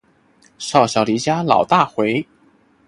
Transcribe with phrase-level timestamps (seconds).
[0.57, 2.25] 少小离家老大回